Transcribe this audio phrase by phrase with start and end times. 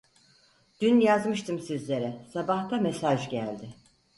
[0.81, 3.69] Dün yazmıştım sizlere sabah da mesaj geldi